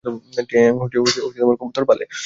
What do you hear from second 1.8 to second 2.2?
পালে।